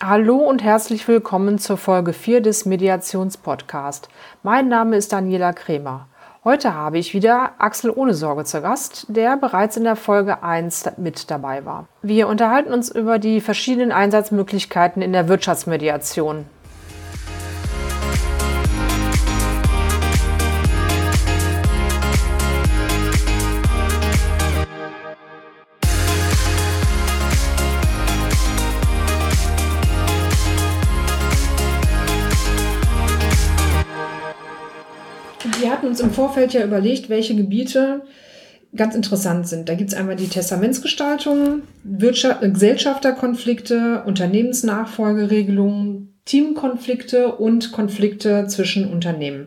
Hallo 0.00 0.36
und 0.36 0.62
herzlich 0.62 1.08
willkommen 1.08 1.58
zur 1.58 1.76
Folge 1.76 2.12
4 2.12 2.40
des 2.40 2.66
Mediationspodcast. 2.66 4.08
Mein 4.44 4.68
Name 4.68 4.96
ist 4.96 5.12
Daniela 5.12 5.52
Kremer. 5.52 6.06
Heute 6.44 6.72
habe 6.72 6.98
ich 6.98 7.14
wieder 7.14 7.54
Axel 7.58 7.90
Ohne 7.90 8.14
Sorge 8.14 8.44
zu 8.44 8.62
Gast, 8.62 9.06
der 9.08 9.36
bereits 9.36 9.76
in 9.76 9.82
der 9.82 9.96
Folge 9.96 10.44
1 10.44 10.92
mit 10.98 11.32
dabei 11.32 11.64
war. 11.64 11.88
Wir 12.00 12.28
unterhalten 12.28 12.72
uns 12.72 12.90
über 12.94 13.18
die 13.18 13.40
verschiedenen 13.40 13.90
Einsatzmöglichkeiten 13.90 15.02
in 15.02 15.12
der 15.12 15.26
Wirtschaftsmediation. 15.26 16.46
Wir 35.60 35.70
hatten 35.70 35.86
uns 35.86 36.00
im 36.00 36.10
Vorfeld 36.10 36.52
ja 36.52 36.64
überlegt, 36.64 37.08
welche 37.08 37.36
Gebiete 37.36 38.02
ganz 38.74 38.94
interessant 38.94 39.48
sind. 39.48 39.68
Da 39.68 39.74
gibt 39.74 39.90
es 39.90 39.96
einmal 39.96 40.16
die 40.16 40.28
Testamentsgestaltung, 40.28 41.62
Wirtschaft, 41.84 42.40
Gesellschafterkonflikte, 42.42 44.02
Unternehmensnachfolgeregelungen, 44.04 46.14
Teamkonflikte 46.24 47.36
und 47.36 47.70
Konflikte 47.72 48.46
zwischen 48.48 48.92
Unternehmen. 48.92 49.46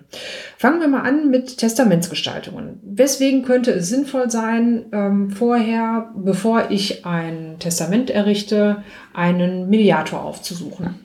Fangen 0.58 0.82
wir 0.82 0.88
mal 0.88 1.02
an 1.02 1.30
mit 1.30 1.60
Testamentsgestaltungen. 1.60 2.80
Weswegen 2.82 3.44
könnte 3.44 3.70
es 3.72 3.88
sinnvoll 3.88 4.32
sein, 4.32 4.86
ähm, 4.92 5.30
vorher, 5.30 6.10
bevor 6.16 6.72
ich 6.72 7.06
ein 7.06 7.58
Testament 7.60 8.10
errichte, 8.10 8.84
einen 9.14 9.70
Mediator 9.70 10.24
aufzusuchen? 10.24 10.96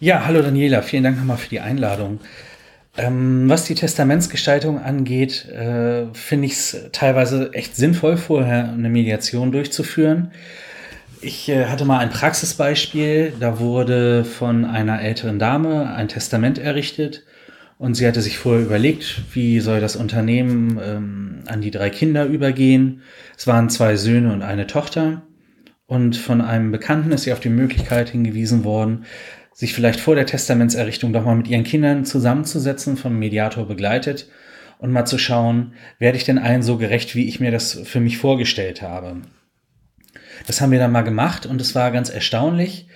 Ja, 0.00 0.24
hallo 0.26 0.40
Daniela, 0.40 0.80
vielen 0.80 1.02
Dank 1.02 1.18
nochmal 1.18 1.36
für 1.36 1.50
die 1.50 1.60
Einladung. 1.60 2.20
Ähm, 2.98 3.48
was 3.48 3.64
die 3.64 3.74
Testamentsgestaltung 3.74 4.80
angeht, 4.80 5.46
äh, 5.48 6.06
finde 6.14 6.46
ich 6.46 6.52
es 6.52 6.88
teilweise 6.92 7.52
echt 7.52 7.76
sinnvoll, 7.76 8.16
vorher 8.16 8.70
eine 8.72 8.88
Mediation 8.88 9.52
durchzuführen. 9.52 10.30
Ich 11.20 11.48
äh, 11.48 11.66
hatte 11.66 11.84
mal 11.84 11.98
ein 11.98 12.10
Praxisbeispiel, 12.10 13.34
da 13.38 13.58
wurde 13.58 14.24
von 14.24 14.64
einer 14.64 15.02
älteren 15.02 15.38
Dame 15.38 15.94
ein 15.94 16.08
Testament 16.08 16.58
errichtet 16.58 17.24
und 17.78 17.94
sie 17.94 18.06
hatte 18.06 18.22
sich 18.22 18.38
vorher 18.38 18.64
überlegt, 18.64 19.22
wie 19.32 19.60
soll 19.60 19.80
das 19.80 19.96
Unternehmen 19.96 20.80
ähm, 20.82 21.38
an 21.46 21.60
die 21.60 21.70
drei 21.70 21.90
Kinder 21.90 22.24
übergehen. 22.24 23.02
Es 23.36 23.46
waren 23.46 23.68
zwei 23.68 23.96
Söhne 23.96 24.32
und 24.32 24.42
eine 24.42 24.66
Tochter. 24.66 25.22
Und 25.86 26.16
von 26.16 26.40
einem 26.40 26.72
Bekannten 26.72 27.12
ist 27.12 27.24
sie 27.24 27.32
auf 27.32 27.40
die 27.40 27.48
Möglichkeit 27.48 28.08
hingewiesen 28.08 28.64
worden, 28.64 29.04
sich 29.56 29.72
vielleicht 29.72 30.00
vor 30.00 30.14
der 30.14 30.26
Testamentserrichtung 30.26 31.14
doch 31.14 31.24
mal 31.24 31.34
mit 31.34 31.48
ihren 31.48 31.64
Kindern 31.64 32.04
zusammenzusetzen, 32.04 32.98
vom 32.98 33.18
Mediator 33.18 33.66
begleitet 33.66 34.28
und 34.76 34.92
mal 34.92 35.06
zu 35.06 35.16
schauen, 35.16 35.72
werde 35.98 36.18
ich 36.18 36.24
denn 36.24 36.38
allen 36.38 36.62
so 36.62 36.76
gerecht, 36.76 37.14
wie 37.14 37.26
ich 37.26 37.40
mir 37.40 37.50
das 37.50 37.80
für 37.84 38.00
mich 38.00 38.18
vorgestellt 38.18 38.82
habe. 38.82 39.22
Das 40.46 40.60
haben 40.60 40.72
wir 40.72 40.78
dann 40.78 40.92
mal 40.92 41.00
gemacht 41.00 41.46
und 41.46 41.58
es 41.58 41.74
war 41.74 41.90
ganz 41.90 42.10
erstaunlich, 42.10 42.86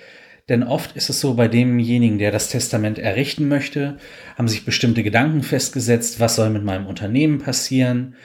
denn 0.51 0.63
oft 0.63 0.97
ist 0.97 1.09
es 1.09 1.19
so, 1.19 1.33
bei 1.33 1.49
demjenigen, 1.49 2.19
der 2.19 2.31
das 2.31 2.51
Testament 2.51 2.99
errichten 2.99 3.49
möchte, 3.49 3.97
haben 4.37 4.47
sich 4.47 4.67
bestimmte 4.67 5.03
Gedanken 5.03 5.43
festgesetzt, 5.43 6.21
was 6.21 6.37
soll 6.37 6.51
mit 6.51 6.63
meinem 6.63 6.87
Unternehmen 6.87 7.39
passieren, 7.39 8.17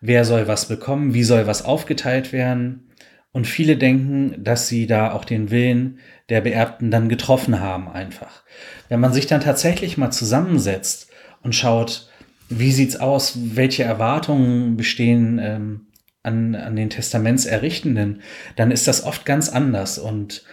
wer 0.00 0.24
soll 0.24 0.48
was 0.48 0.66
bekommen, 0.66 1.14
wie 1.14 1.22
soll 1.22 1.46
was 1.46 1.64
aufgeteilt 1.64 2.32
werden. 2.32 2.88
Und 3.34 3.48
viele 3.48 3.76
denken, 3.76 4.36
dass 4.38 4.68
sie 4.68 4.86
da 4.86 5.10
auch 5.10 5.24
den 5.24 5.50
Willen 5.50 5.98
der 6.28 6.40
Beerbten 6.40 6.92
dann 6.92 7.08
getroffen 7.08 7.58
haben 7.58 7.88
einfach. 7.88 8.44
Wenn 8.88 9.00
man 9.00 9.12
sich 9.12 9.26
dann 9.26 9.40
tatsächlich 9.40 9.98
mal 9.98 10.12
zusammensetzt 10.12 11.10
und 11.42 11.52
schaut, 11.52 12.08
wie 12.48 12.70
sieht's 12.70 12.94
aus, 12.94 13.36
welche 13.56 13.82
Erwartungen 13.82 14.76
bestehen 14.76 15.40
ähm, 15.42 15.86
an, 16.22 16.54
an 16.54 16.76
den 16.76 16.90
Testamentserrichtenden, 16.90 18.22
dann 18.54 18.70
ist 18.70 18.86
das 18.86 19.02
oft 19.02 19.26
ganz 19.26 19.48
anders 19.48 19.98
und 19.98 20.44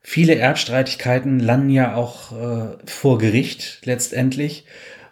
viele 0.00 0.36
Erbstreitigkeiten 0.36 1.40
landen 1.40 1.70
ja 1.70 1.96
auch 1.96 2.30
äh, 2.30 2.76
vor 2.84 3.18
Gericht 3.18 3.80
letztendlich 3.84 4.64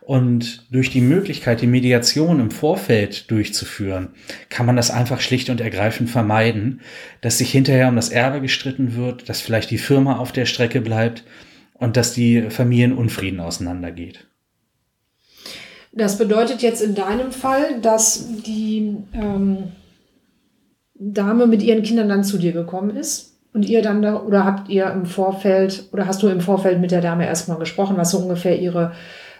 und 0.07 0.73
durch 0.73 0.91
die 0.91 1.01
Möglichkeit, 1.01 1.61
die 1.61 1.67
Mediation 1.67 2.39
im 2.39 2.53
Vorfeld 2.53 3.29
durchzuführen, 3.29 4.11
kann 4.51 4.65
man 4.65 4.77
das 4.77 4.93
einfach 4.93 5.21
schlicht 5.21 5.51
und 5.51 5.61
ergreifend 5.61 6.09
vermeiden, 6.09 6.81
dass 7.23 7.39
sich 7.39 7.51
hinterher 7.51 7.89
um 7.89 7.97
das 7.97 8.11
Erbe 8.11 8.41
gestritten 8.41 8.95
wird, 8.95 9.29
dass 9.29 9.41
vielleicht 9.41 9.69
die 9.73 9.79
Firma 9.79 10.19
auf 10.19 10.31
der 10.31 10.47
Strecke 10.47 10.81
bleibt 10.81 11.25
und 11.75 11.97
dass 11.97 12.13
die 12.13 12.51
Familienunfrieden 12.51 13.41
auseinandergeht. 13.41 14.29
Das 15.91 16.19
bedeutet 16.19 16.63
jetzt 16.63 16.83
in 16.83 16.95
deinem 16.95 17.33
Fall, 17.33 17.81
dass 17.81 18.29
die 18.47 18.99
ähm, 19.13 19.73
Dame 20.95 21.49
mit 21.49 21.65
ihren 21.65 21.83
Kindern 21.83 22.09
dann 22.09 22.23
zu 22.23 22.39
dir 22.39 22.53
gekommen 22.53 22.97
ist 22.97 23.41
und 23.53 23.69
ihr 23.69 23.83
dann 23.83 24.03
da, 24.03 24.23
oder 24.23 24.45
habt 24.45 24.69
ihr 24.69 24.89
im 24.89 25.05
Vorfeld 25.05 25.89
oder 25.91 26.07
hast 26.07 26.23
du 26.23 26.29
im 26.29 26.41
Vorfeld 26.41 26.81
mit 26.81 26.93
der 26.93 27.01
Dame 27.01 27.27
erstmal 27.27 27.59
gesprochen, 27.59 27.97
was 27.97 28.13
so 28.13 28.19
ungefähr 28.19 28.57
ihre 28.57 28.93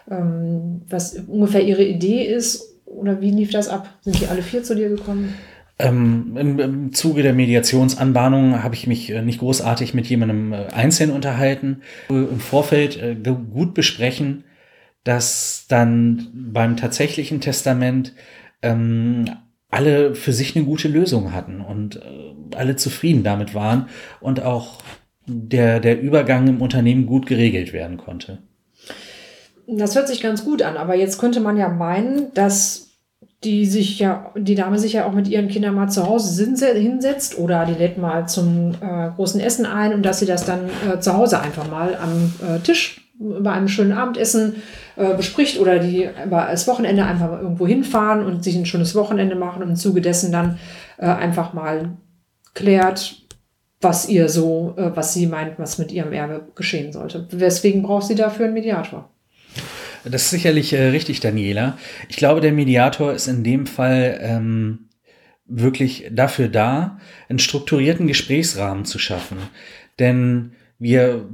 ähm, 0.09 0.81
was 0.89 1.15
ungefähr 1.27 1.63
ihre 1.63 1.83
Idee 1.83 2.23
ist? 2.23 2.77
Oder 2.85 3.21
wie 3.21 3.31
lief 3.31 3.51
das 3.51 3.67
ab? 3.67 3.89
Sind 4.01 4.19
die 4.19 4.27
alle 4.27 4.41
vier 4.41 4.63
zu 4.63 4.75
dir 4.75 4.89
gekommen? 4.89 5.33
Ähm, 5.79 6.35
im, 6.35 6.59
im, 6.59 6.93
Zuge 6.93 7.21
der 7.21 7.33
Mediationsanbahnung 7.33 8.63
habe 8.63 8.73
ich 8.73 8.87
mich 8.87 9.11
äh, 9.11 9.21
nicht 9.21 9.39
großartig 9.39 9.93
mit 9.93 10.07
jemandem 10.07 10.53
äh, 10.53 10.67
einzeln 10.73 11.11
unterhalten. 11.11 11.81
Im 12.09 12.39
Vorfeld 12.39 12.97
äh, 12.97 13.15
gut 13.15 13.75
besprechen, 13.75 14.43
dass 15.03 15.65
dann 15.67 16.29
beim 16.33 16.77
tatsächlichen 16.77 17.41
Testament 17.41 18.13
ähm, 18.63 19.25
alle 19.69 20.15
für 20.15 20.33
sich 20.33 20.55
eine 20.55 20.65
gute 20.65 20.87
Lösung 20.87 21.33
hatten 21.33 21.61
und 21.61 21.97
äh, 21.97 22.55
alle 22.55 22.75
zufrieden 22.75 23.23
damit 23.23 23.53
waren 23.53 23.87
und 24.19 24.41
auch 24.41 24.81
der, 25.27 25.79
der 25.79 26.01
Übergang 26.01 26.47
im 26.47 26.61
Unternehmen 26.61 27.05
gut 27.05 27.27
geregelt 27.27 27.73
werden 27.73 27.97
konnte. 27.97 28.39
Das 29.67 29.95
hört 29.95 30.07
sich 30.07 30.21
ganz 30.21 30.45
gut 30.45 30.61
an, 30.61 30.77
aber 30.77 30.95
jetzt 30.95 31.19
könnte 31.19 31.41
man 31.41 31.57
ja 31.57 31.67
meinen, 31.67 32.33
dass 32.33 32.87
die 33.43 33.65
sich 33.65 33.99
ja, 33.99 34.31
die 34.35 34.55
Dame 34.55 34.79
sich 34.79 34.93
ja 34.93 35.05
auch 35.05 35.11
mit 35.11 35.27
ihren 35.27 35.47
Kindern 35.47 35.75
mal 35.75 35.89
zu 35.89 36.07
Hause 36.07 36.43
hinsetzt 36.43 37.37
oder 37.37 37.65
die 37.65 37.73
lädt 37.73 37.97
mal 37.97 38.27
zum 38.27 38.73
äh, 38.81 39.09
großen 39.15 39.39
Essen 39.39 39.65
ein 39.65 39.93
und 39.93 40.03
dass 40.03 40.19
sie 40.19 40.25
das 40.25 40.45
dann 40.45 40.69
äh, 40.89 40.99
zu 40.99 41.13
Hause 41.13 41.39
einfach 41.39 41.69
mal 41.69 41.95
am 41.95 42.33
äh, 42.47 42.59
Tisch 42.59 43.03
bei 43.19 43.51
einem 43.51 43.67
schönen 43.67 43.93
Abendessen 43.93 44.61
äh, 44.95 45.15
bespricht 45.15 45.59
oder 45.59 45.79
die 45.79 46.07
über 46.25 46.47
das 46.49 46.67
Wochenende 46.67 47.03
einfach 47.05 47.31
mal 47.31 47.41
irgendwo 47.41 47.67
hinfahren 47.67 48.25
und 48.25 48.43
sich 48.43 48.55
ein 48.55 48.65
schönes 48.65 48.95
Wochenende 48.95 49.35
machen 49.35 49.63
und 49.63 49.69
im 49.69 49.75
Zuge 49.75 50.01
dessen 50.01 50.31
dann 50.31 50.59
äh, 50.97 51.05
einfach 51.05 51.53
mal 51.53 51.97
klärt, 52.53 53.23
was 53.81 54.07
ihr 54.07 54.29
so, 54.29 54.73
äh, 54.77 54.95
was 54.95 55.13
sie 55.13 55.27
meint, 55.27 55.59
was 55.59 55.77
mit 55.77 55.91
ihrem 55.91 56.13
Erbe 56.13 56.47
geschehen 56.55 56.91
sollte. 56.91 57.27
Weswegen 57.31 57.83
braucht 57.83 58.07
sie 58.07 58.15
dafür 58.15 58.45
einen 58.45 58.53
Mediator? 58.53 59.09
Das 60.09 60.23
ist 60.23 60.29
sicherlich 60.31 60.73
äh, 60.73 60.87
richtig, 60.87 61.19
Daniela. 61.19 61.77
Ich 62.09 62.17
glaube, 62.17 62.41
der 62.41 62.51
Mediator 62.51 63.13
ist 63.13 63.27
in 63.27 63.43
dem 63.43 63.65
Fall 63.65 64.19
ähm, 64.21 64.87
wirklich 65.45 66.09
dafür 66.11 66.47
da, 66.47 66.99
einen 67.29 67.39
strukturierten 67.39 68.07
Gesprächsrahmen 68.07 68.85
zu 68.85 68.99
schaffen. 68.99 69.37
Denn 69.99 70.51
wir 70.79 71.27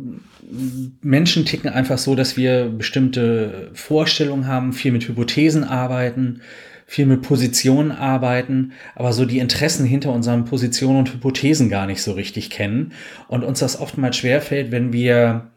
Menschen 1.02 1.46
ticken 1.46 1.70
einfach 1.70 1.98
so, 1.98 2.16
dass 2.16 2.38
wir 2.38 2.66
bestimmte 2.66 3.72
Vorstellungen 3.74 4.48
haben, 4.48 4.74
viel 4.74 4.92
mit 4.92 5.08
Hypothesen 5.08 5.64
arbeiten, 5.64 6.42
viel 6.86 7.06
mit 7.06 7.22
Positionen 7.22 7.92
arbeiten, 7.92 8.74
aber 8.96 9.14
so 9.14 9.26
die 9.26 9.40
Interessen 9.40 9.86
hinter 9.86 10.12
unseren 10.12 10.46
Positionen 10.46 11.00
und 11.00 11.14
Hypothesen 11.14 11.70
gar 11.70 11.88
nicht 11.88 12.02
so 12.02 12.12
richtig 12.14 12.50
kennen 12.50 12.94
und 13.28 13.44
uns 13.44 13.60
das 13.60 13.80
oftmals 13.80 14.18
schwerfällt, 14.18 14.72
wenn 14.72 14.94
wir 14.94 15.53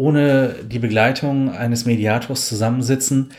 ohne 0.00 0.54
die 0.64 0.78
Begleitung 0.78 1.54
eines 1.54 1.84
Mediators 1.84 2.48
zusammensitzen, 2.48 3.32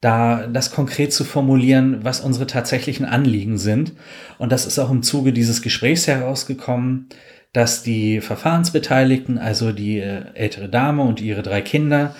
da 0.00 0.48
das 0.48 0.72
konkret 0.72 1.12
zu 1.12 1.22
formulieren, 1.22 2.00
was 2.02 2.20
unsere 2.20 2.48
tatsächlichen 2.48 3.06
Anliegen 3.06 3.56
sind. 3.56 3.92
Und 4.36 4.50
das 4.50 4.66
ist 4.66 4.80
auch 4.80 4.90
im 4.90 5.04
Zuge 5.04 5.32
dieses 5.32 5.62
Gesprächs 5.62 6.08
herausgekommen, 6.08 7.08
dass 7.52 7.84
die 7.84 8.20
Verfahrensbeteiligten, 8.20 9.38
also 9.38 9.70
die 9.70 10.00
äh, 10.00 10.24
ältere 10.34 10.68
Dame 10.68 11.02
und 11.02 11.20
ihre 11.20 11.42
drei 11.42 11.60
Kinder, 11.60 12.16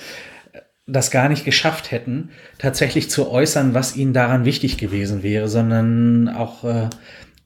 das 0.87 1.11
gar 1.11 1.29
nicht 1.29 1.45
geschafft 1.45 1.91
hätten, 1.91 2.31
tatsächlich 2.59 3.11
zu 3.11 3.29
äußern, 3.29 3.75
was 3.75 3.97
ihnen 3.97 4.13
daran 4.13 4.45
wichtig 4.45 4.79
gewesen 4.79 5.25
wäre, 5.25 5.49
sondern 5.49 6.29
auch 6.29 6.63
äh, 6.63 6.89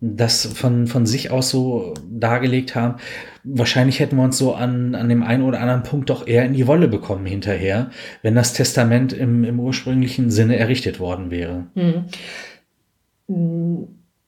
das 0.04 0.46
von, 0.46 0.88
von 0.88 1.06
sich 1.06 1.30
aus 1.30 1.48
so 1.48 1.94
dargelegt 2.10 2.74
haben. 2.74 2.96
Wahrscheinlich 3.44 4.00
hätten 4.00 4.16
wir 4.16 4.24
uns 4.24 4.36
so 4.36 4.52
an, 4.52 4.96
an 4.96 5.08
dem 5.08 5.22
einen 5.22 5.44
oder 5.44 5.60
anderen 5.60 5.84
Punkt 5.84 6.10
doch 6.10 6.26
eher 6.26 6.44
in 6.44 6.54
die 6.54 6.66
Wolle 6.66 6.88
bekommen 6.88 7.24
hinterher, 7.24 7.90
wenn 8.20 8.34
das 8.34 8.52
Testament 8.52 9.12
im, 9.12 9.44
im 9.44 9.60
ursprünglichen 9.60 10.28
Sinne 10.30 10.56
errichtet 10.56 10.98
worden 10.98 11.30
wäre. 11.30 11.66
Hm. 11.74 12.04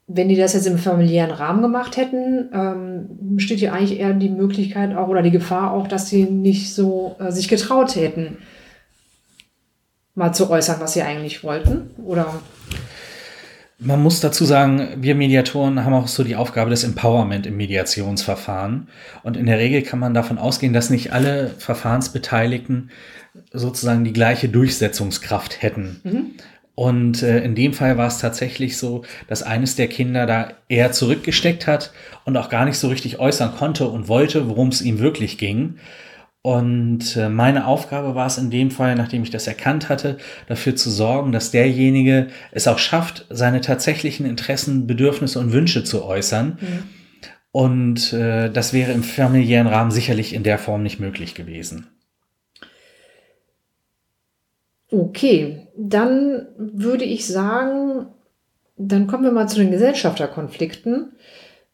wenn 0.07 0.29
die 0.29 0.37
das 0.37 0.53
jetzt 0.53 0.69
im 0.69 0.79
familiären 0.79 1.33
Rahmen 1.33 1.61
gemacht 1.61 1.97
hätten, 1.97 2.51
ähm, 2.53 3.07
besteht 3.35 3.61
ja 3.61 3.73
eigentlich 3.73 3.99
eher 3.99 4.13
die 4.15 4.31
Möglichkeit 4.31 4.97
auch 4.97 5.09
oder 5.09 5.23
die 5.23 5.33
Gefahr 5.33 5.73
auch, 5.73 5.89
dass 5.89 6.09
sie 6.09 6.23
nicht 6.23 6.73
so 6.73 7.17
äh, 7.19 7.33
sich 7.33 7.49
getraut 7.49 7.97
hätten, 7.97 8.39
mal 10.15 10.33
zu 10.33 10.49
äußern, 10.49 10.77
was 10.79 10.93
sie 10.93 11.03
eigentlich 11.03 11.43
wollten? 11.43 11.91
Oder? 12.05 12.33
Man 13.79 14.03
muss 14.03 14.21
dazu 14.21 14.45
sagen, 14.45 14.89
wir 14.97 15.15
Mediatoren 15.15 15.85
haben 15.85 15.95
auch 15.95 16.07
so 16.07 16.23
die 16.23 16.37
Aufgabe 16.37 16.71
des 16.71 16.85
Empowerment 16.85 17.47
im 17.47 17.57
Mediationsverfahren. 17.57 18.89
Und 19.23 19.37
in 19.37 19.47
der 19.47 19.59
Regel 19.59 19.83
kann 19.83 19.99
man 19.99 20.15
davon 20.15 20.39
ausgehen, 20.39 20.73
dass 20.73 20.91
nicht 20.91 21.13
alle 21.13 21.51
Verfahrensbeteiligten 21.59 22.91
sozusagen 23.53 24.05
die 24.05 24.13
gleiche 24.13 24.49
Durchsetzungskraft 24.49 25.61
hätten. 25.61 26.01
Mhm. 26.05 26.31
Und 26.77 27.23
äh, 27.23 27.43
in 27.45 27.55
dem 27.55 27.73
Fall 27.73 27.97
war 27.99 28.09
es 28.09 28.19
tatsächlich 28.19 28.77
so, 28.79 29.05
dass 29.29 29.43
eines 29.43 29.77
der 29.77 29.89
Kinder 29.89 30.27
da 30.27 30.53
eher 30.69 30.93
zurückgesteckt 30.93 31.67
hat 31.67 31.93
und 32.25 32.37
auch 32.37 32.49
gar 32.49 32.65
nicht 32.65 32.79
so 32.79 32.89
richtig 32.89 33.19
äußern 33.19 33.57
konnte 33.57 33.89
und 33.89 34.09
wollte, 34.09 34.49
worum 34.49 34.69
es 34.69 34.83
ihm 34.83 34.99
wirklich 34.99 35.39
ging. 35.39 35.77
Und 36.47 37.17
äh, 37.17 37.31
meine 37.31 37.67
Aufgabe 37.67 38.15
war 38.15 38.27
es 38.27 38.37
in 38.37 38.51
dem 38.51 38.71
Fall, 38.71 38.97
nachdem 38.97 39.23
ich 39.23 39.31
das 39.31 39.47
erkannt 39.47 39.89
hatte, 39.89 40.19
dafür 40.47 40.77
zu 40.77 40.91
sorgen, 40.91 41.33
dass 41.33 41.53
derjenige 41.53 42.27
es 42.53 42.69
auch 42.69 42.77
schafft, 42.77 43.25
seine 43.31 43.63
tatsächlichen 43.63 44.27
Interessen, 44.27 44.87
Bedürfnisse 44.87 45.41
und 45.41 45.55
Wünsche 45.55 45.85
zu 45.85 46.05
äußern. 46.05 46.59
Mhm. 46.61 46.83
Und 47.51 48.13
äh, 48.13 48.51
das 48.51 48.75
wäre 48.75 48.93
im 48.93 49.03
familiären 49.03 49.67
Rahmen 49.67 49.91
sicherlich 49.91 50.35
in 50.35 50.43
der 50.43 50.59
Form 50.59 50.83
nicht 50.83 51.01
möglich 51.01 51.35
gewesen. 51.35 51.87
Okay, 54.91 55.67
dann 55.79 56.49
würde 56.59 57.05
ich 57.05 57.27
sagen, 57.27 58.09
dann 58.77 59.07
kommen 59.07 59.25
wir 59.25 59.33
mal 59.33 59.49
zu 59.49 59.57
den 59.57 59.71
Gesellschafterkonflikten. 59.71 61.13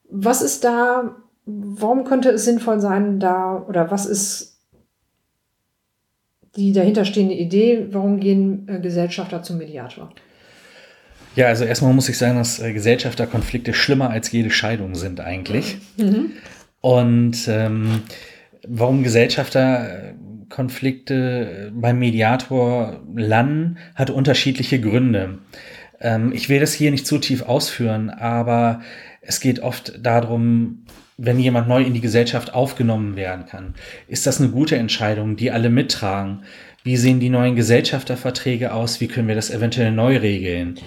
Was 0.09 0.43
ist 0.43 0.63
da, 0.63 1.17
warum 1.45 2.05
könnte 2.05 2.31
es 2.31 2.45
sinnvoll 2.45 2.79
sein, 2.79 3.19
da, 3.19 3.67
oder 3.69 3.91
was 3.91 4.07
ist 4.07 4.51
die 6.57 6.73
dahinterstehende 6.73 7.35
Idee, 7.35 7.87
warum 7.91 8.21
gehen 8.21 8.67
äh, 8.69 8.81
Gesellschafter 8.81 9.43
zum 9.43 9.59
Mediator? 9.59 10.13
Ja, 11.37 11.47
also 11.47 11.65
erstmal 11.65 11.93
muss 11.93 12.09
ich 12.09 12.19
sagen, 12.19 12.39
dass 12.39 12.59
äh, 12.61 12.73
Gesellschafterkonflikte 12.73 13.73
schlimmer 13.73 14.11
als 14.11 14.33
jede 14.33 14.51
Scheidung 14.51 14.97
sind 14.97 15.21
eigentlich. 15.21 15.79
Mhm. 15.97 16.33
Und 16.81 17.47
ähm, 17.49 18.03
warum 18.67 19.03
Gesellschafterkonflikte 19.03 21.73
beim 21.75 21.99
Mediator 21.99 23.03
landen, 23.15 23.77
hat 23.95 24.09
unterschiedliche 24.11 24.81
Gründe. 24.81 25.41
Ähm, 26.01 26.33
ich 26.33 26.49
will 26.49 26.59
das 26.59 26.73
hier 26.73 26.91
nicht 26.91 27.07
zu 27.07 27.19
tief 27.19 27.43
ausführen, 27.43 28.09
aber 28.11 28.81
es 29.21 29.39
geht 29.41 29.61
oft 29.61 30.05
darum, 30.05 30.87
wenn 31.23 31.39
jemand 31.39 31.69
neu 31.69 31.83
in 31.83 31.93
die 31.93 32.01
Gesellschaft 32.01 32.55
aufgenommen 32.55 33.15
werden 33.15 33.45
kann. 33.47 33.75
Ist 34.09 34.27
das 34.27 34.41
eine 34.41 34.49
gute 34.49 34.77
Entscheidung, 34.77 35.37
die 35.37 35.51
alle 35.51 35.69
mittragen? 35.69 36.43
Wie 36.83 36.97
sehen 36.97 37.21
die 37.21 37.29
neuen 37.29 37.57
Gesellschafterverträge 37.57 38.73
aus? 38.73 39.01
Wie 39.01 39.09
können 39.09 39.29
wir 39.29 39.35
das 39.35 39.51
eventuell 39.51 39.93
neu 39.93 40.17
regeln? 40.17 40.81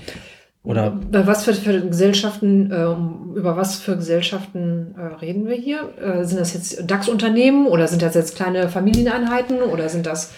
Oder 0.64 0.90
bei 0.92 1.28
was 1.28 1.44
für, 1.46 1.54
für 1.54 1.82
Gesellschaften, 1.82 2.72
äh, 2.72 3.38
über 3.38 3.58
was 3.58 3.80
für 3.80 3.96
Gesellschaften 3.96 4.96
äh, 4.98 5.16
reden 5.24 5.46
wir 5.46 5.56
hier? 5.56 5.94
Äh, 6.02 6.24
sind 6.24 6.40
das 6.40 6.54
jetzt 6.54 6.90
DAX-Unternehmen 6.90 7.68
oder 7.68 7.88
sind 7.88 8.02
das 8.02 8.16
jetzt 8.16 8.36
kleine 8.36 8.70
Familieneinheiten 8.70 9.62
oder 9.62 9.90
sind 9.90 10.06
das, 10.08 10.34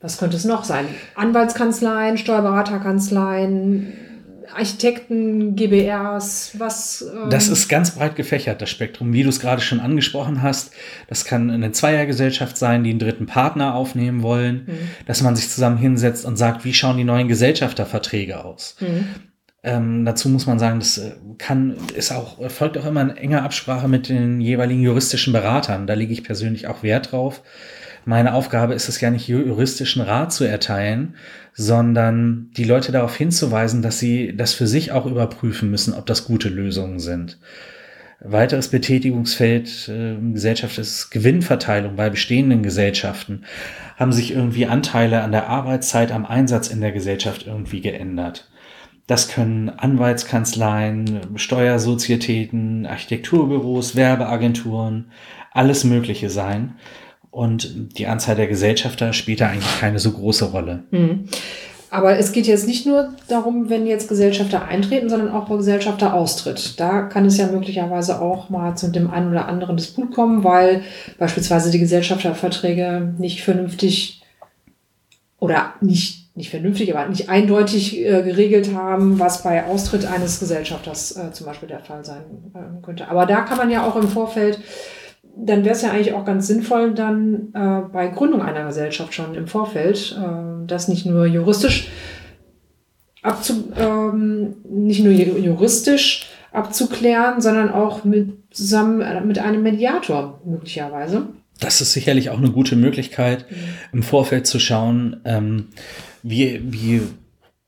was 0.00 0.18
könnte 0.18 0.36
es 0.36 0.46
noch 0.46 0.64
sein? 0.64 0.86
Anwaltskanzleien, 1.14 2.18
Steuerberaterkanzleien, 2.18 3.92
Architekten, 4.54 5.56
GBRs, 5.56 6.52
was? 6.58 7.02
Ähm 7.02 7.30
das 7.30 7.48
ist 7.48 7.68
ganz 7.68 7.92
breit 7.92 8.16
gefächert, 8.16 8.60
das 8.62 8.70
Spektrum, 8.70 9.12
wie 9.12 9.22
du 9.22 9.28
es 9.28 9.40
gerade 9.40 9.62
schon 9.62 9.80
angesprochen 9.80 10.42
hast. 10.42 10.72
Das 11.08 11.24
kann 11.24 11.50
eine 11.50 11.72
Zweiergesellschaft 11.72 12.56
sein, 12.56 12.84
die 12.84 12.90
einen 12.90 12.98
dritten 12.98 13.26
Partner 13.26 13.74
aufnehmen 13.74 14.22
wollen, 14.22 14.64
mhm. 14.66 14.78
dass 15.06 15.22
man 15.22 15.36
sich 15.36 15.48
zusammen 15.50 15.78
hinsetzt 15.78 16.24
und 16.24 16.36
sagt, 16.36 16.64
wie 16.64 16.74
schauen 16.74 16.96
die 16.96 17.04
neuen 17.04 17.28
Gesellschafterverträge 17.28 18.44
aus? 18.44 18.76
Mhm. 18.80 19.06
Ähm, 19.62 20.04
dazu 20.06 20.30
muss 20.30 20.46
man 20.46 20.58
sagen, 20.58 20.78
das 20.78 20.96
äh, 20.96 21.12
kann, 21.36 21.76
ist 21.94 22.12
auch, 22.12 22.50
folgt 22.50 22.78
auch 22.78 22.86
immer 22.86 23.02
in 23.02 23.10
enger 23.10 23.42
Absprache 23.42 23.88
mit 23.88 24.08
den 24.08 24.40
jeweiligen 24.40 24.80
juristischen 24.80 25.34
Beratern. 25.34 25.86
Da 25.86 25.94
lege 25.94 26.12
ich 26.12 26.24
persönlich 26.24 26.66
auch 26.66 26.82
Wert 26.82 27.12
drauf. 27.12 27.42
Meine 28.04 28.34
Aufgabe 28.34 28.74
ist 28.74 28.88
es 28.88 29.00
ja 29.00 29.10
nicht, 29.10 29.28
juristischen 29.28 30.02
Rat 30.02 30.32
zu 30.32 30.44
erteilen, 30.44 31.16
sondern 31.52 32.50
die 32.56 32.64
Leute 32.64 32.92
darauf 32.92 33.16
hinzuweisen, 33.16 33.82
dass 33.82 33.98
sie 33.98 34.34
das 34.36 34.54
für 34.54 34.66
sich 34.66 34.92
auch 34.92 35.06
überprüfen 35.06 35.70
müssen, 35.70 35.94
ob 35.94 36.06
das 36.06 36.24
gute 36.24 36.48
Lösungen 36.48 36.98
sind. 36.98 37.38
Weiteres 38.22 38.68
Betätigungsfeld 38.68 39.88
äh, 39.88 40.16
Gesellschaft 40.32 40.78
ist 40.78 41.10
Gewinnverteilung 41.10 41.96
bei 41.96 42.10
bestehenden 42.10 42.62
Gesellschaften. 42.62 43.44
Haben 43.96 44.12
sich 44.12 44.32
irgendwie 44.32 44.66
Anteile 44.66 45.22
an 45.22 45.32
der 45.32 45.48
Arbeitszeit, 45.48 46.12
am 46.12 46.26
Einsatz 46.26 46.68
in 46.68 46.82
der 46.82 46.92
Gesellschaft 46.92 47.46
irgendwie 47.46 47.80
geändert. 47.80 48.50
Das 49.06 49.28
können 49.28 49.70
Anwaltskanzleien, 49.70 51.36
Steuersozietäten, 51.36 52.86
Architekturbüros, 52.86 53.96
Werbeagenturen, 53.96 55.10
alles 55.50 55.84
Mögliche 55.84 56.30
sein. 56.30 56.74
Und 57.30 57.96
die 57.98 58.06
Anzahl 58.06 58.36
der 58.36 58.48
Gesellschafter 58.48 59.12
spielt 59.12 59.40
da 59.40 59.48
eigentlich 59.48 59.80
keine 59.80 59.98
so 59.98 60.10
große 60.10 60.46
Rolle. 60.46 60.82
Mhm. 60.90 61.28
Aber 61.92 62.16
es 62.18 62.30
geht 62.30 62.46
jetzt 62.46 62.68
nicht 62.68 62.86
nur 62.86 63.10
darum, 63.28 63.68
wenn 63.68 63.86
jetzt 63.86 64.08
Gesellschafter 64.08 64.64
eintreten, 64.64 65.08
sondern 65.08 65.32
auch, 65.32 65.50
wo 65.50 65.56
Gesellschafter 65.56 66.14
austritt. 66.14 66.78
Da 66.78 67.02
kann 67.02 67.24
es 67.24 67.36
ja 67.36 67.48
möglicherweise 67.48 68.20
auch 68.20 68.48
mal 68.48 68.76
zu 68.76 68.88
dem 68.88 69.10
einen 69.10 69.30
oder 69.30 69.48
anderen 69.48 69.76
Disput 69.76 70.14
kommen, 70.14 70.44
weil 70.44 70.82
beispielsweise 71.18 71.72
die 71.72 71.80
Gesellschafterverträge 71.80 73.14
nicht 73.18 73.42
vernünftig 73.42 74.22
oder 75.40 75.74
nicht, 75.80 76.36
nicht 76.36 76.50
vernünftig, 76.50 76.94
aber 76.94 77.08
nicht 77.08 77.28
eindeutig 77.28 77.98
äh, 77.98 78.22
geregelt 78.22 78.72
haben, 78.72 79.18
was 79.18 79.42
bei 79.42 79.64
Austritt 79.66 80.06
eines 80.06 80.38
Gesellschafters 80.38 81.16
äh, 81.16 81.32
zum 81.32 81.46
Beispiel 81.46 81.68
der 81.68 81.80
Fall 81.80 82.04
sein 82.04 82.22
äh, 82.54 82.84
könnte. 82.84 83.08
Aber 83.08 83.26
da 83.26 83.40
kann 83.40 83.58
man 83.58 83.70
ja 83.70 83.84
auch 83.84 83.96
im 83.96 84.06
Vorfeld 84.06 84.60
dann 85.36 85.64
wäre 85.64 85.74
es 85.74 85.82
ja 85.82 85.90
eigentlich 85.90 86.12
auch 86.12 86.24
ganz 86.24 86.46
sinnvoll, 86.46 86.94
dann 86.94 87.52
äh, 87.54 87.88
bei 87.92 88.08
Gründung 88.08 88.42
einer 88.42 88.66
Gesellschaft 88.66 89.14
schon 89.14 89.34
im 89.34 89.46
Vorfeld, 89.46 90.16
äh, 90.18 90.66
das 90.66 90.88
nicht 90.88 91.06
nur 91.06 91.26
juristisch 91.26 91.88
abzu, 93.22 93.72
ähm, 93.76 94.56
nicht 94.68 95.02
nur 95.02 95.12
juristisch 95.12 96.30
abzuklären, 96.52 97.40
sondern 97.40 97.70
auch 97.70 98.04
mit, 98.04 98.32
zusammen 98.50 99.00
äh, 99.00 99.20
mit 99.20 99.38
einem 99.38 99.62
Mediator 99.62 100.40
möglicherweise. 100.44 101.28
Das 101.60 101.80
ist 101.80 101.92
sicherlich 101.92 102.30
auch 102.30 102.38
eine 102.38 102.50
gute 102.50 102.76
Möglichkeit, 102.76 103.46
mhm. 103.50 103.56
im 103.92 104.02
Vorfeld 104.02 104.46
zu 104.46 104.58
schauen, 104.58 105.20
ähm, 105.24 105.68
wie, 106.22 106.60
wie 106.64 107.02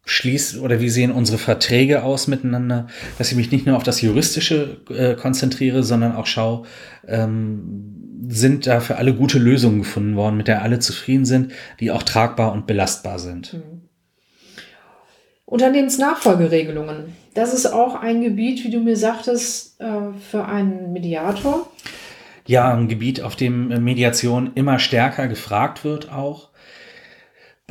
schließt 0.04 0.58
oder 0.60 0.80
wie 0.80 0.88
sehen 0.88 1.12
unsere 1.12 1.38
Verträge 1.38 2.02
aus 2.02 2.26
miteinander, 2.26 2.88
dass 3.18 3.30
ich 3.30 3.36
mich 3.36 3.52
nicht 3.52 3.66
nur 3.66 3.76
auf 3.76 3.84
das 3.84 4.00
Juristische 4.00 4.80
äh, 4.90 5.14
konzentriere, 5.14 5.82
sondern 5.82 6.16
auch 6.16 6.26
schaue, 6.26 6.64
ähm, 7.06 8.18
sind 8.28 8.66
da 8.66 8.80
für 8.80 8.96
alle 8.96 9.14
gute 9.14 9.38
Lösungen 9.38 9.78
gefunden 9.80 10.16
worden, 10.16 10.36
mit 10.36 10.48
der 10.48 10.62
alle 10.62 10.78
zufrieden 10.78 11.24
sind, 11.24 11.52
die 11.80 11.90
auch 11.90 12.02
tragbar 12.02 12.52
und 12.52 12.66
belastbar 12.66 13.18
sind. 13.18 13.54
Mhm. 13.54 13.82
Unternehmensnachfolgeregelungen. 15.44 17.14
Das 17.34 17.52
ist 17.52 17.66
auch 17.66 17.94
ein 17.94 18.22
Gebiet, 18.22 18.64
wie 18.64 18.70
du 18.70 18.80
mir 18.80 18.96
sagtest, 18.96 19.80
äh, 19.80 20.12
für 20.30 20.46
einen 20.46 20.92
Mediator. 20.92 21.70
Ja, 22.46 22.74
ein 22.74 22.88
Gebiet, 22.88 23.20
auf 23.22 23.36
dem 23.36 23.68
Mediation 23.84 24.52
immer 24.54 24.78
stärker 24.78 25.28
gefragt 25.28 25.84
wird 25.84 26.10
auch. 26.10 26.48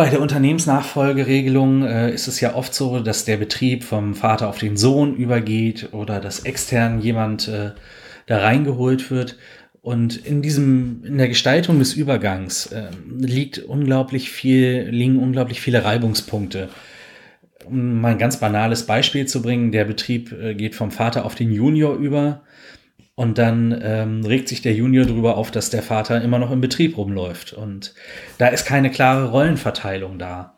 Bei 0.02 0.10
der 0.10 0.20
Unternehmensnachfolgeregelung 0.20 1.84
äh, 1.84 2.12
ist 2.12 2.28
es 2.28 2.42
ja 2.42 2.56
oft 2.56 2.74
so, 2.74 3.02
dass 3.02 3.24
der 3.24 3.38
Betrieb 3.38 3.84
vom 3.84 4.16
Vater 4.16 4.50
auf 4.50 4.58
den 4.58 4.76
Sohn 4.76 5.16
übergeht 5.16 5.90
oder 5.92 6.20
dass 6.20 6.40
extern 6.40 7.02
jemand 7.02 7.48
äh, 7.48 7.74
da 8.26 8.40
reingeholt 8.40 9.12
wird. 9.12 9.38
Und 9.84 10.18
in 10.18 10.42
diesem, 10.42 11.04
in 11.06 11.20
der 11.20 11.28
Gestaltung 11.28 11.78
des 11.78 11.94
Übergangs 11.94 12.66
äh, 12.72 12.88
liegt 13.16 13.60
unglaublich 13.60 14.32
viel, 14.32 14.88
liegen 14.90 15.20
unglaublich 15.20 15.62
viele 15.62 15.86
Reibungspunkte. 15.86 16.70
Um 17.66 18.02
mal 18.02 18.14
ein 18.14 18.18
ganz 18.18 18.40
banales 18.40 18.88
Beispiel 18.88 19.28
zu 19.28 19.44
bringen, 19.44 19.72
der 19.72 19.86
Betrieb 19.86 20.32
äh, 20.32 20.56
geht 20.56 20.74
vom 20.74 20.90
Vater 20.90 21.26
auf 21.26 21.36
den 21.36 21.52
Junior 21.52 21.96
über 21.96 22.42
und 23.22 23.38
dann 23.38 23.80
ähm, 23.84 24.26
regt 24.26 24.50
sich 24.50 24.64
der 24.64 24.74
Junior 24.74 25.06
darüber 25.06 25.38
auf, 25.38 25.52
dass 25.52 25.70
der 25.70 25.84
Vater 25.84 26.24
immer 26.24 26.40
noch 26.40 26.50
im 26.50 26.60
Betrieb 26.60 26.98
rumläuft. 26.98 27.54
Und 27.54 27.94
da 28.40 28.48
ist 28.48 28.66
keine 28.66 28.90
klare 28.90 29.30
Rollenverteilung 29.30 30.18
da. 30.18 30.56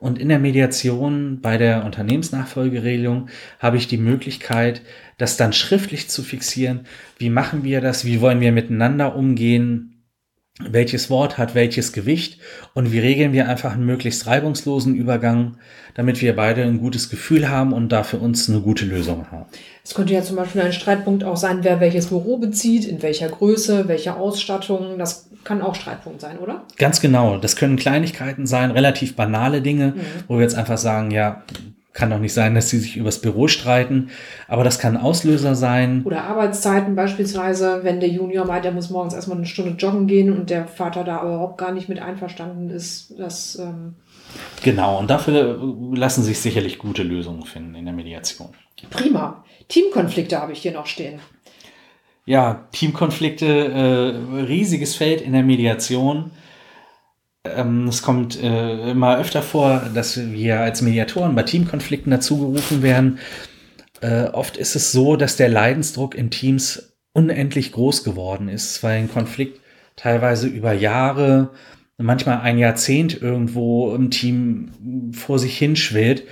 Und 0.00 0.18
in 0.18 0.30
der 0.30 0.38
Mediation 0.38 1.42
bei 1.42 1.58
der 1.58 1.84
Unternehmensnachfolgeregelung 1.84 3.28
habe 3.58 3.76
ich 3.76 3.88
die 3.88 3.98
Möglichkeit, 3.98 4.80
das 5.18 5.36
dann 5.36 5.52
schriftlich 5.52 6.08
zu 6.08 6.22
fixieren. 6.22 6.86
Wie 7.18 7.28
machen 7.28 7.62
wir 7.62 7.82
das? 7.82 8.06
Wie 8.06 8.22
wollen 8.22 8.40
wir 8.40 8.52
miteinander 8.52 9.14
umgehen? 9.14 9.87
Welches 10.60 11.08
Wort 11.08 11.38
hat 11.38 11.54
welches 11.54 11.92
Gewicht 11.92 12.38
und 12.74 12.92
wie 12.92 12.98
regeln 12.98 13.32
wir 13.32 13.48
einfach 13.48 13.74
einen 13.74 13.86
möglichst 13.86 14.26
reibungslosen 14.26 14.94
Übergang, 14.94 15.56
damit 15.94 16.20
wir 16.20 16.34
beide 16.34 16.62
ein 16.62 16.78
gutes 16.78 17.10
Gefühl 17.10 17.48
haben 17.48 17.72
und 17.72 17.90
da 17.90 18.02
für 18.02 18.18
uns 18.18 18.48
eine 18.48 18.60
gute 18.60 18.84
Lösung 18.84 19.30
haben. 19.30 19.46
Es 19.84 19.94
könnte 19.94 20.14
ja 20.14 20.22
zum 20.22 20.36
Beispiel 20.36 20.62
ein 20.62 20.72
Streitpunkt 20.72 21.24
auch 21.24 21.36
sein, 21.36 21.60
wer 21.62 21.80
welches 21.80 22.08
Büro 22.08 22.38
bezieht, 22.38 22.84
in 22.84 23.02
welcher 23.02 23.28
Größe, 23.28 23.88
welche 23.88 24.16
Ausstattung. 24.16 24.98
Das 24.98 25.30
kann 25.44 25.62
auch 25.62 25.74
Streitpunkt 25.74 26.20
sein, 26.20 26.38
oder? 26.38 26.64
Ganz 26.76 27.00
genau. 27.00 27.38
Das 27.38 27.56
können 27.56 27.76
Kleinigkeiten 27.76 28.46
sein, 28.46 28.70
relativ 28.70 29.16
banale 29.16 29.62
Dinge, 29.62 29.94
mhm. 29.96 30.00
wo 30.26 30.34
wir 30.36 30.42
jetzt 30.42 30.56
einfach 30.56 30.78
sagen, 30.78 31.10
ja, 31.10 31.42
kann 31.98 32.10
doch 32.10 32.20
nicht 32.20 32.32
sein, 32.32 32.54
dass 32.54 32.70
sie 32.70 32.78
sich 32.78 32.96
übers 32.96 33.20
Büro 33.20 33.48
streiten, 33.48 34.10
aber 34.46 34.62
das 34.62 34.78
kann 34.78 34.96
Auslöser 34.96 35.56
sein. 35.56 36.02
Oder 36.04 36.22
Arbeitszeiten 36.22 36.94
beispielsweise, 36.94 37.80
wenn 37.82 37.98
der 37.98 38.08
Junior 38.08 38.46
meint, 38.46 38.64
er 38.64 38.70
muss 38.70 38.88
morgens 38.88 39.14
erstmal 39.14 39.36
eine 39.36 39.46
Stunde 39.46 39.72
joggen 39.72 40.06
gehen 40.06 40.32
und 40.32 40.48
der 40.48 40.68
Vater 40.68 41.02
da 41.02 41.24
überhaupt 41.24 41.58
gar 41.58 41.72
nicht 41.72 41.88
mit 41.88 41.98
einverstanden 41.98 42.70
ist. 42.70 43.18
Das, 43.18 43.58
ähm 43.58 43.96
genau, 44.62 45.00
und 45.00 45.10
dafür 45.10 45.58
lassen 45.92 46.22
sich 46.22 46.38
sicherlich 46.38 46.78
gute 46.78 47.02
Lösungen 47.02 47.42
finden 47.42 47.74
in 47.74 47.84
der 47.84 47.94
Mediation. 47.94 48.50
Prima. 48.90 49.44
Teamkonflikte 49.66 50.40
habe 50.40 50.52
ich 50.52 50.60
hier 50.60 50.72
noch 50.72 50.86
stehen. 50.86 51.18
Ja, 52.26 52.68
Teamkonflikte, 52.70 53.46
äh, 53.46 54.36
riesiges 54.42 54.94
Feld 54.94 55.20
in 55.20 55.32
der 55.32 55.42
Mediation. 55.42 56.30
Ähm, 57.56 57.88
es 57.88 58.02
kommt 58.02 58.42
äh, 58.42 58.90
immer 58.90 59.18
öfter 59.18 59.42
vor, 59.42 59.82
dass 59.94 60.30
wir 60.30 60.60
als 60.60 60.82
Mediatoren 60.82 61.34
bei 61.34 61.42
Teamkonflikten 61.42 62.10
dazugerufen 62.10 62.82
werden. 62.82 63.18
Äh, 64.00 64.24
oft 64.24 64.56
ist 64.56 64.76
es 64.76 64.92
so, 64.92 65.16
dass 65.16 65.36
der 65.36 65.48
Leidensdruck 65.48 66.14
in 66.14 66.30
Teams 66.30 66.96
unendlich 67.12 67.72
groß 67.72 68.04
geworden 68.04 68.48
ist, 68.48 68.82
weil 68.82 68.98
ein 68.98 69.10
Konflikt 69.10 69.60
teilweise 69.96 70.46
über 70.46 70.72
Jahre, 70.72 71.50
manchmal 71.96 72.40
ein 72.40 72.58
Jahrzehnt 72.58 73.20
irgendwo 73.20 73.92
im 73.94 74.10
Team 74.10 75.12
vor 75.12 75.38
sich 75.38 75.58
hinschwillt 75.58 76.24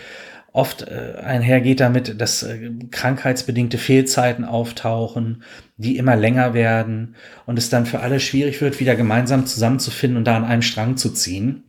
oft 0.56 0.88
äh, 0.88 1.18
einhergeht 1.22 1.80
damit, 1.80 2.18
dass 2.18 2.42
äh, 2.42 2.70
krankheitsbedingte 2.90 3.76
Fehlzeiten 3.76 4.46
auftauchen, 4.46 5.42
die 5.76 5.98
immer 5.98 6.16
länger 6.16 6.54
werden 6.54 7.14
und 7.44 7.58
es 7.58 7.68
dann 7.68 7.84
für 7.84 8.00
alle 8.00 8.20
schwierig 8.20 8.62
wird, 8.62 8.80
wieder 8.80 8.96
gemeinsam 8.96 9.46
zusammenzufinden 9.46 10.16
und 10.16 10.24
da 10.24 10.36
an 10.36 10.44
einem 10.44 10.62
Strang 10.62 10.96
zu 10.96 11.10
ziehen. 11.10 11.64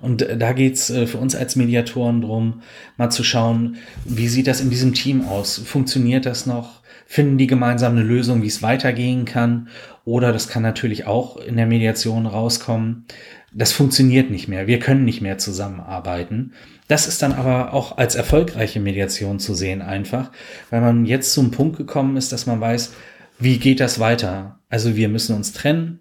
Und 0.00 0.22
äh, 0.22 0.38
da 0.38 0.54
geht's 0.54 0.88
äh, 0.88 1.06
für 1.06 1.18
uns 1.18 1.34
als 1.34 1.56
Mediatoren 1.56 2.22
drum, 2.22 2.62
mal 2.96 3.10
zu 3.10 3.22
schauen, 3.22 3.76
wie 4.06 4.28
sieht 4.28 4.46
das 4.46 4.62
in 4.62 4.70
diesem 4.70 4.94
Team 4.94 5.26
aus? 5.26 5.58
Funktioniert 5.58 6.24
das 6.24 6.46
noch? 6.46 6.77
Finden 7.10 7.38
die 7.38 7.46
gemeinsam 7.46 7.92
eine 7.92 8.02
Lösung, 8.02 8.42
wie 8.42 8.48
es 8.48 8.62
weitergehen 8.62 9.24
kann? 9.24 9.68
Oder 10.04 10.30
das 10.30 10.46
kann 10.46 10.62
natürlich 10.62 11.06
auch 11.06 11.38
in 11.38 11.56
der 11.56 11.64
Mediation 11.64 12.26
rauskommen. 12.26 13.06
Das 13.50 13.72
funktioniert 13.72 14.30
nicht 14.30 14.46
mehr. 14.46 14.66
Wir 14.66 14.78
können 14.78 15.06
nicht 15.06 15.22
mehr 15.22 15.38
zusammenarbeiten. 15.38 16.52
Das 16.86 17.08
ist 17.08 17.22
dann 17.22 17.32
aber 17.32 17.72
auch 17.72 17.96
als 17.96 18.14
erfolgreiche 18.14 18.78
Mediation 18.78 19.38
zu 19.38 19.54
sehen 19.54 19.80
einfach, 19.80 20.30
weil 20.68 20.82
man 20.82 21.06
jetzt 21.06 21.32
zum 21.32 21.50
Punkt 21.50 21.78
gekommen 21.78 22.18
ist, 22.18 22.30
dass 22.30 22.44
man 22.44 22.60
weiß, 22.60 22.92
wie 23.38 23.56
geht 23.56 23.80
das 23.80 23.98
weiter? 23.98 24.58
Also 24.68 24.94
wir 24.94 25.08
müssen 25.08 25.34
uns 25.34 25.54
trennen 25.54 26.00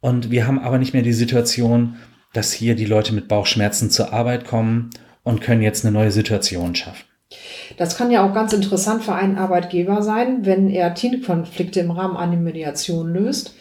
und 0.00 0.32
wir 0.32 0.48
haben 0.48 0.58
aber 0.58 0.78
nicht 0.78 0.94
mehr 0.94 1.02
die 1.02 1.12
Situation, 1.12 1.94
dass 2.32 2.52
hier 2.52 2.74
die 2.74 2.86
Leute 2.86 3.14
mit 3.14 3.28
Bauchschmerzen 3.28 3.88
zur 3.88 4.12
Arbeit 4.12 4.44
kommen 4.44 4.90
und 5.22 5.42
können 5.42 5.62
jetzt 5.62 5.84
eine 5.84 5.92
neue 5.92 6.10
Situation 6.10 6.74
schaffen. 6.74 7.04
Das 7.76 7.96
kann 7.96 8.10
ja 8.10 8.28
auch 8.28 8.34
ganz 8.34 8.52
interessant 8.52 9.04
für 9.04 9.14
einen 9.14 9.38
Arbeitgeber 9.38 10.02
sein, 10.02 10.44
wenn 10.46 10.70
er 10.70 10.94
Teamkonflikte 10.94 11.80
im 11.80 11.90
Rahmen 11.90 12.16
einer 12.16 12.36
Mediation 12.36 13.12
löst 13.12 13.54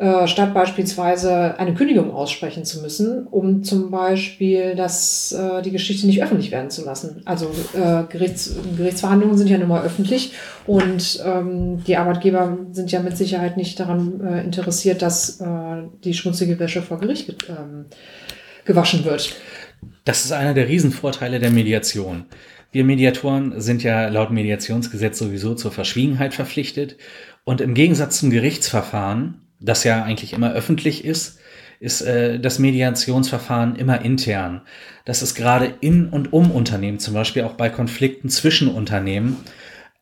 äh, 0.00 0.26
statt 0.26 0.54
beispielsweise 0.54 1.58
eine 1.58 1.74
Kündigung 1.74 2.10
aussprechen 2.10 2.64
zu 2.64 2.80
müssen, 2.80 3.26
um 3.26 3.62
zum 3.62 3.90
Beispiel 3.90 4.74
das, 4.74 5.30
äh, 5.32 5.60
die 5.60 5.72
Geschichte 5.72 6.06
nicht 6.06 6.22
öffentlich 6.22 6.50
werden 6.50 6.70
zu 6.70 6.86
lassen. 6.86 7.20
Also 7.26 7.50
äh, 7.74 8.04
Gerichts, 8.08 8.56
Gerichtsverhandlungen 8.78 9.36
sind 9.36 9.50
ja 9.50 9.58
nun 9.58 9.68
mal 9.68 9.84
öffentlich 9.84 10.32
und 10.66 11.22
ähm, 11.22 11.84
die 11.84 11.98
Arbeitgeber 11.98 12.56
sind 12.72 12.90
ja 12.90 13.00
mit 13.00 13.18
Sicherheit 13.18 13.58
nicht 13.58 13.78
daran 13.78 14.22
äh, 14.26 14.42
interessiert, 14.42 15.02
dass 15.02 15.38
äh, 15.38 15.82
die 16.02 16.14
schmutzige 16.14 16.58
Wäsche 16.58 16.80
vor 16.80 16.98
Gericht 16.98 17.36
ähm, 17.50 17.84
gewaschen 18.64 19.04
wird. 19.04 19.36
Das 20.06 20.24
ist 20.24 20.32
einer 20.32 20.54
der 20.54 20.66
Riesenvorteile 20.66 21.40
der 21.40 21.50
Mediation. 21.50 22.24
Wir 22.72 22.84
Mediatoren 22.84 23.60
sind 23.60 23.82
ja 23.82 24.08
laut 24.08 24.30
Mediationsgesetz 24.30 25.18
sowieso 25.18 25.54
zur 25.54 25.72
Verschwiegenheit 25.72 26.34
verpflichtet. 26.34 26.96
Und 27.44 27.60
im 27.60 27.74
Gegensatz 27.74 28.18
zum 28.18 28.30
Gerichtsverfahren 28.30 29.40
das 29.60 29.84
ja 29.84 30.02
eigentlich 30.02 30.32
immer 30.32 30.52
öffentlich 30.52 31.04
ist, 31.04 31.38
ist 31.78 32.00
äh, 32.02 32.40
das 32.40 32.58
Mediationsverfahren 32.58 33.76
immer 33.76 34.02
intern. 34.02 34.62
Das 35.04 35.22
ist 35.22 35.34
gerade 35.34 35.74
in 35.80 36.08
und 36.08 36.32
um 36.32 36.50
Unternehmen, 36.50 36.98
zum 36.98 37.14
Beispiel 37.14 37.44
auch 37.44 37.54
bei 37.54 37.68
Konflikten 37.68 38.28
zwischen 38.28 38.68
Unternehmen, 38.68 39.36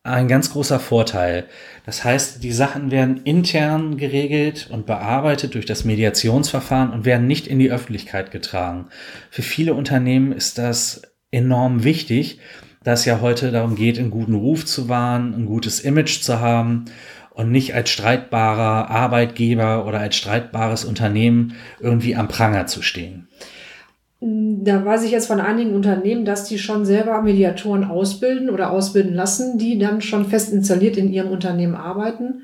ein 0.04 0.28
ganz 0.28 0.50
großer 0.50 0.80
Vorteil. 0.80 1.46
Das 1.84 2.02
heißt, 2.02 2.42
die 2.42 2.52
Sachen 2.52 2.90
werden 2.90 3.22
intern 3.24 3.96
geregelt 3.96 4.68
und 4.70 4.86
bearbeitet 4.86 5.54
durch 5.54 5.66
das 5.66 5.84
Mediationsverfahren 5.84 6.90
und 6.90 7.04
werden 7.04 7.26
nicht 7.26 7.46
in 7.46 7.58
die 7.58 7.70
Öffentlichkeit 7.70 8.30
getragen. 8.30 8.88
Für 9.30 9.42
viele 9.42 9.74
Unternehmen 9.74 10.32
ist 10.32 10.56
das 10.56 11.02
enorm 11.30 11.84
wichtig, 11.84 12.38
da 12.84 12.92
es 12.92 13.04
ja 13.04 13.20
heute 13.20 13.50
darum 13.50 13.74
geht, 13.74 13.98
einen 13.98 14.10
guten 14.10 14.34
Ruf 14.34 14.64
zu 14.64 14.88
wahren, 14.88 15.34
ein 15.34 15.46
gutes 15.46 15.80
Image 15.80 16.22
zu 16.22 16.40
haben 16.40 16.86
und 17.30 17.50
nicht 17.50 17.74
als 17.74 17.90
streitbarer 17.90 18.90
Arbeitgeber 18.90 19.86
oder 19.86 20.00
als 20.00 20.16
streitbares 20.16 20.84
Unternehmen 20.84 21.54
irgendwie 21.80 22.16
am 22.16 22.28
Pranger 22.28 22.66
zu 22.66 22.82
stehen. 22.82 23.28
Da 24.20 24.84
weiß 24.84 25.04
ich 25.04 25.12
jetzt 25.12 25.28
von 25.28 25.40
einigen 25.40 25.74
Unternehmen, 25.74 26.24
dass 26.24 26.44
die 26.48 26.58
schon 26.58 26.84
selber 26.84 27.22
Mediatoren 27.22 27.84
ausbilden 27.84 28.50
oder 28.50 28.72
ausbilden 28.72 29.14
lassen, 29.14 29.58
die 29.58 29.78
dann 29.78 30.00
schon 30.00 30.24
fest 30.24 30.52
installiert 30.52 30.96
in 30.96 31.12
ihrem 31.12 31.30
Unternehmen 31.30 31.76
arbeiten, 31.76 32.42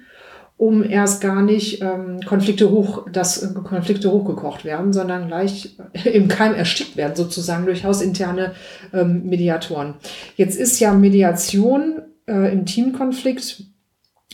um 0.56 0.84
erst 0.84 1.20
gar 1.20 1.42
nicht 1.42 1.82
ähm, 1.82 2.20
Konflikte 2.25 2.70
hoch, 2.70 3.08
dass 3.11 3.42
äh, 3.42 3.54
Konflikte 3.54 4.11
hochgekocht 4.11 4.64
werden, 4.64 4.92
sondern 4.92 5.26
gleich 5.26 5.76
im 6.04 6.28
Keim 6.28 6.54
erstickt 6.54 6.96
werden, 6.96 7.16
sozusagen 7.16 7.66
durch 7.66 7.84
hausinterne 7.84 8.52
ähm, 8.92 9.25
Mediatoren. 9.25 9.94
Jetzt 10.37 10.56
ist 10.56 10.78
ja 10.80 10.94
Mediation 10.94 12.02
äh, 12.26 12.52
im 12.52 12.66
Teamkonflikt 12.66 13.64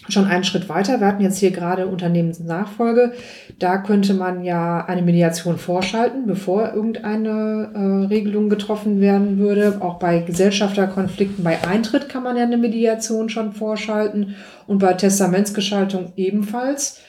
schon 0.09 0.25
einen 0.25 0.45
Schritt 0.45 0.69
weiter. 0.69 1.01
Wir 1.01 1.07
hatten 1.07 1.23
jetzt 1.23 1.39
hier 1.39 1.51
gerade 1.51 1.87
Unternehmensnachfolge. 1.87 3.13
Da 3.59 3.79
könnte 3.79 4.15
man 4.15 4.45
ja 4.45 4.85
eine 4.85 5.03
Mediation 5.03 5.59
vorschalten, 5.59 6.27
bevor 6.27 6.73
irgendeine 6.73 7.71
äh, 7.75 8.07
Regelung 8.07 8.49
getroffen 8.49 9.01
werden 9.01 9.39
würde. 9.39 9.79
Auch 9.81 9.99
bei 9.99 10.21
Gesellschafterkonflikten, 10.21 11.45
bei 11.45 11.63
Eintritt 11.67 12.09
kann 12.09 12.23
man 12.23 12.37
ja 12.37 12.45
eine 12.45 12.59
Mediation 12.59 13.29
schon 13.29 13.53
vorschalten 13.53 14.37
und 14.67 14.79
bei 14.79 14.95
Testamentsgestaltung 14.95 16.13
ebenfalls. 16.17 17.01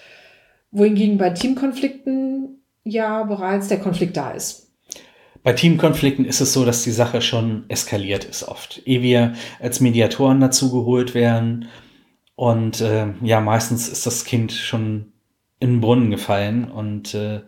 Wohingegen 0.72 1.18
bei 1.18 1.32
Teamkonflikten 1.32 2.62
ja 2.84 3.24
bereits 3.24 3.68
der 3.68 3.80
Konflikt 3.80 4.18
da 4.18 4.32
ist. 4.32 4.70
Bei 5.44 5.54
Teamkonflikten 5.54 6.24
ist 6.24 6.40
es 6.40 6.54
so, 6.54 6.66
dass 6.66 6.84
die 6.84 6.92
Sache 6.92 7.22
schon 7.22 7.66
eskaliert 7.68 8.26
ist 8.26 8.48
oft. 8.48 8.82
Ehe 8.86 9.02
wir 9.02 9.34
als 9.60 9.80
Mediatoren 9.80 10.40
dazugeholt 10.40 11.16
werden, 11.16 11.68
und 12.42 12.82
äh, 12.82 13.06
ja, 13.22 13.40
meistens 13.40 13.88
ist 13.88 14.08
das 14.08 14.26
Kind 14.26 14.52
schon 14.52 15.12
in 15.60 15.74
den 15.74 15.80
Brunnen 15.80 16.10
gefallen 16.10 16.64
und 16.64 17.14
äh, 17.14 17.42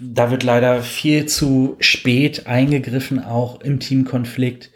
da 0.00 0.32
wird 0.32 0.42
leider 0.42 0.82
viel 0.82 1.26
zu 1.26 1.76
spät 1.78 2.48
eingegriffen, 2.48 3.22
auch 3.22 3.60
im 3.60 3.78
Teamkonflikt. 3.78 4.72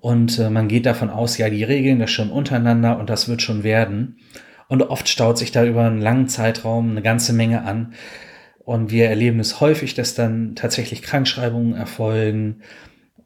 Und 0.00 0.38
äh, 0.38 0.48
man 0.48 0.68
geht 0.68 0.86
davon 0.86 1.10
aus, 1.10 1.36
ja, 1.36 1.50
die 1.50 1.64
regeln 1.64 1.98
das 1.98 2.10
schon 2.10 2.30
untereinander 2.30 2.98
und 2.98 3.10
das 3.10 3.28
wird 3.28 3.42
schon 3.42 3.62
werden. 3.62 4.20
Und 4.68 4.80
oft 4.80 5.06
staut 5.06 5.36
sich 5.36 5.52
da 5.52 5.66
über 5.66 5.84
einen 5.84 6.00
langen 6.00 6.28
Zeitraum 6.28 6.92
eine 6.92 7.02
ganze 7.02 7.34
Menge 7.34 7.64
an. 7.64 7.92
Und 8.64 8.90
wir 8.90 9.10
erleben 9.10 9.38
es 9.38 9.60
häufig, 9.60 9.92
dass 9.92 10.14
dann 10.14 10.54
tatsächlich 10.54 11.02
Krankschreibungen 11.02 11.74
erfolgen, 11.74 12.62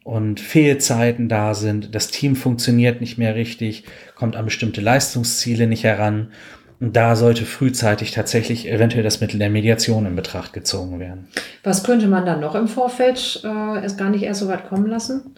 und 0.05 0.41
Fehlzeiten 0.41 1.29
da 1.29 1.55
sind, 1.55 1.95
das 1.95 2.09
Team 2.09 2.35
funktioniert 2.35 3.01
nicht 3.01 3.19
mehr 3.19 3.35
richtig, 3.35 3.85
kommt 4.15 4.37
an 4.37 4.45
bestimmte 4.45 4.81
Leistungsziele 4.81 5.67
nicht 5.67 5.85
heran. 5.85 6.33
Und 6.81 6.97
da 6.97 7.15
sollte 7.15 7.45
frühzeitig 7.45 8.11
tatsächlich 8.11 8.69
eventuell 8.69 9.05
das 9.05 9.21
Mittel 9.21 9.39
der 9.39 9.51
Mediation 9.51 10.05
in 10.05 10.17
Betracht 10.17 10.53
gezogen 10.53 10.99
werden. 10.99 11.29
Was 11.63 11.85
könnte 11.85 12.09
man 12.09 12.27
dann 12.27 12.41
noch 12.41 12.57
im 12.57 12.67
Vorfeld 12.67 13.41
äh, 13.45 13.83
erst 13.83 13.99
gar 13.99 14.11
nicht 14.11 14.25
erst 14.25 14.41
so 14.41 14.49
weit 14.49 14.69
kommen 14.69 14.87
lassen? 14.87 15.37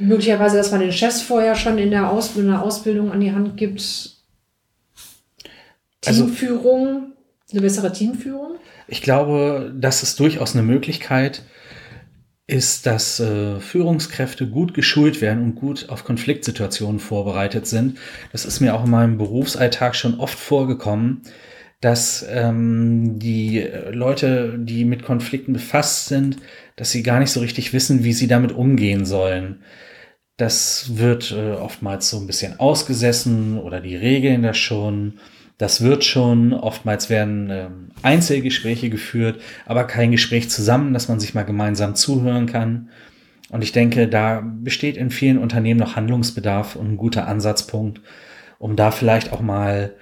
Möglicherweise, 0.00 0.56
dass 0.56 0.72
man 0.72 0.80
den 0.80 0.92
Chefs 0.92 1.22
vorher 1.22 1.54
schon 1.54 1.78
in 1.78 1.92
der, 1.92 2.10
Aus 2.10 2.34
in 2.34 2.48
der 2.48 2.62
Ausbildung 2.62 3.12
an 3.12 3.20
die 3.20 3.32
Hand 3.32 3.56
gibt. 3.56 3.80
Also 6.04 6.24
Teamführung, 6.24 6.88
also, 6.88 7.52
eine 7.52 7.60
bessere 7.60 7.92
Teamführung? 7.92 8.56
Ich 8.88 9.02
glaube, 9.02 9.72
das 9.76 10.02
ist 10.02 10.18
durchaus 10.18 10.54
eine 10.54 10.64
Möglichkeit 10.64 11.42
ist, 12.48 12.86
dass 12.86 13.20
äh, 13.20 13.60
Führungskräfte 13.60 14.48
gut 14.48 14.72
geschult 14.72 15.20
werden 15.20 15.44
und 15.44 15.54
gut 15.54 15.90
auf 15.90 16.04
Konfliktsituationen 16.04 16.98
vorbereitet 16.98 17.66
sind. 17.66 17.98
Das 18.32 18.46
ist 18.46 18.60
mir 18.60 18.74
auch 18.74 18.86
in 18.86 18.90
meinem 18.90 19.18
Berufsalltag 19.18 19.94
schon 19.94 20.18
oft 20.18 20.38
vorgekommen, 20.38 21.20
dass 21.82 22.26
ähm, 22.28 23.18
die 23.18 23.68
Leute, 23.92 24.58
die 24.58 24.86
mit 24.86 25.02
Konflikten 25.02 25.52
befasst 25.52 26.06
sind, 26.06 26.38
dass 26.74 26.90
sie 26.90 27.02
gar 27.02 27.20
nicht 27.20 27.30
so 27.30 27.40
richtig 27.40 27.74
wissen, 27.74 28.02
wie 28.02 28.14
sie 28.14 28.28
damit 28.28 28.52
umgehen 28.52 29.04
sollen. 29.04 29.62
Das 30.38 30.96
wird 30.96 31.32
äh, 31.32 31.52
oftmals 31.52 32.08
so 32.08 32.18
ein 32.18 32.26
bisschen 32.26 32.58
ausgesessen 32.58 33.58
oder 33.58 33.80
die 33.80 33.94
regeln 33.96 34.42
das 34.42 34.56
schon. 34.56 35.20
Das 35.58 35.82
wird 35.82 36.04
schon. 36.04 36.54
Oftmals 36.54 37.10
werden 37.10 37.50
ähm, 37.50 37.90
Einzelgespräche 38.02 38.90
geführt, 38.90 39.40
aber 39.66 39.84
kein 39.84 40.12
Gespräch 40.12 40.48
zusammen, 40.50 40.94
dass 40.94 41.08
man 41.08 41.18
sich 41.18 41.34
mal 41.34 41.42
gemeinsam 41.42 41.96
zuhören 41.96 42.46
kann. 42.46 42.90
Und 43.50 43.62
ich 43.62 43.72
denke, 43.72 44.08
da 44.08 44.40
besteht 44.40 44.96
in 44.96 45.10
vielen 45.10 45.38
Unternehmen 45.38 45.80
noch 45.80 45.96
Handlungsbedarf 45.96 46.76
und 46.76 46.92
ein 46.92 46.96
guter 46.96 47.26
Ansatzpunkt, 47.26 48.00
um 48.58 48.76
da 48.76 48.92
vielleicht 48.92 49.32
auch 49.32 49.40
mal, 49.40 49.94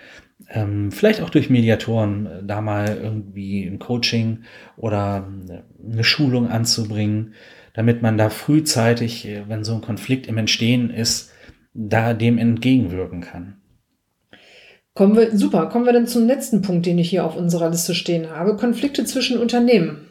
ähm, 0.51 0.93
vielleicht 0.93 1.23
auch 1.23 1.31
durch 1.31 1.49
Mediatoren, 1.49 2.27
äh, 2.27 2.45
da 2.45 2.61
mal 2.61 2.99
irgendwie 3.03 3.65
ein 3.65 3.79
Coaching 3.79 4.41
oder 4.77 5.27
äh, 5.49 5.91
eine 5.91 6.05
Schulung 6.05 6.49
anzubringen, 6.49 7.35
damit 7.73 8.03
man 8.03 8.19
da 8.19 8.29
frühzeitig, 8.29 9.27
äh, 9.27 9.49
wenn 9.49 9.65
so 9.65 9.75
ein 9.75 9.81
Konflikt 9.81 10.27
im 10.27 10.37
Entstehen 10.37 10.91
ist, 10.91 11.33
da 11.73 12.13
dem 12.13 12.37
entgegenwirken 12.37 13.23
kann. 13.23 13.57
Kommen 14.97 15.15
wir, 15.15 15.37
super, 15.37 15.67
kommen 15.67 15.85
wir 15.85 15.93
dann 15.93 16.07
zum 16.07 16.26
letzten 16.26 16.62
Punkt, 16.62 16.87
den 16.87 16.99
ich 16.99 17.11
hier 17.11 17.26
auf 17.26 17.37
unserer 17.37 17.69
Liste 17.69 17.95
stehen 17.95 18.31
habe. 18.31 18.57
Konflikte 18.57 19.05
zwischen 19.05 19.38
Unternehmen. 19.38 20.09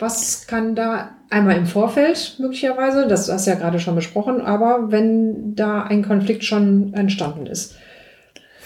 Was 0.00 0.48
kann 0.48 0.74
da 0.74 1.10
einmal 1.30 1.56
im 1.56 1.66
Vorfeld 1.66 2.34
möglicherweise, 2.40 3.06
das 3.06 3.30
hast 3.30 3.46
du 3.46 3.52
ja 3.52 3.56
gerade 3.56 3.78
schon 3.78 3.94
besprochen, 3.94 4.40
aber 4.40 4.90
wenn 4.90 5.54
da 5.54 5.84
ein 5.84 6.04
Konflikt 6.04 6.44
schon 6.44 6.92
entstanden 6.92 7.46
ist, 7.46 7.76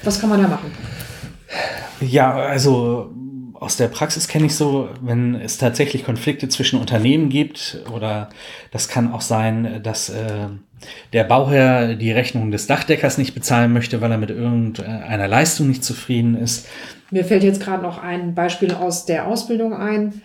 was 0.03 0.19
kann 0.19 0.31
man 0.31 0.41
da 0.41 0.49
machen? 0.49 0.73
Ja, 2.01 2.33
also 2.33 3.13
aus 3.53 3.77
der 3.77 3.89
Praxis 3.89 4.29
kenne 4.29 4.47
ich 4.47 4.55
so, 4.55 4.89
wenn 5.03 5.35
es 5.35 5.59
tatsächlich 5.59 6.07
Konflikte 6.07 6.49
zwischen 6.49 6.81
Unternehmen 6.81 7.29
gibt 7.29 7.83
oder 7.93 8.31
das 8.71 8.89
kann 8.89 9.13
auch 9.13 9.21
sein, 9.21 9.83
dass 9.83 10.09
äh, 10.09 10.49
der 11.13 11.25
Bauherr 11.25 11.95
die 11.95 12.13
Rechnung 12.13 12.51
des 12.51 12.67
Dachdeckers 12.67 13.19
nicht 13.19 13.35
bezahlen 13.35 13.73
möchte, 13.73 14.01
weil 14.01 14.11
er 14.11 14.19
mit 14.19 14.31
irgendeiner 14.31 15.29
Leistung 15.29 15.69
nicht 15.69 15.85
zufrieden 15.85 16.37
ist. 16.37 16.67
Mir 17.11 17.25
fällt 17.25 17.45
jetzt 17.45 17.63
gerade 17.63 17.83
noch 17.83 18.03
ein 18.03 18.35
Beispiel 18.35 18.73
aus 18.73 19.07
der 19.07 19.27
Ausbildung 19.27 19.75
ein. 19.75 20.23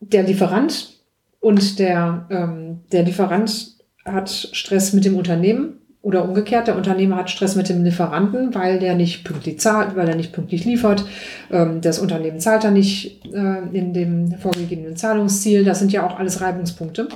Der 0.00 0.22
Lieferant 0.22 1.00
und 1.40 1.78
der, 1.78 2.26
ähm, 2.30 2.80
der 2.92 3.04
Lieferant 3.04 3.74
hat 4.04 4.30
Stress 4.30 4.92
mit 4.92 5.04
dem 5.04 5.16
Unternehmen 5.16 5.80
oder 6.04 6.22
umgekehrt, 6.22 6.66
der 6.66 6.76
Unternehmer 6.76 7.16
hat 7.16 7.30
Stress 7.30 7.56
mit 7.56 7.70
dem 7.70 7.82
Lieferanten, 7.82 8.54
weil 8.54 8.78
der 8.78 8.94
nicht 8.94 9.24
pünktlich 9.24 9.58
zahlt, 9.58 9.96
weil 9.96 10.06
er 10.06 10.16
nicht 10.16 10.34
pünktlich 10.34 10.66
liefert. 10.66 11.06
Ähm, 11.50 11.80
das 11.80 11.98
Unternehmen 11.98 12.40
zahlt 12.40 12.64
er 12.64 12.70
nicht 12.70 13.24
äh, 13.32 13.62
in 13.72 13.94
dem 13.94 14.34
vorgegebenen 14.34 14.96
Zahlungsziel. 14.96 15.64
Das 15.64 15.78
sind 15.78 15.92
ja 15.92 16.06
auch 16.06 16.18
alles 16.18 16.42
Reibungspunkte. 16.42 17.08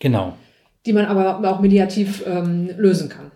Genau. 0.00 0.34
Die 0.86 0.92
man 0.92 1.04
aber 1.06 1.48
auch 1.50 1.60
mediativ 1.60 2.24
ähm, 2.26 2.70
lösen 2.76 3.08
kann. 3.08 3.30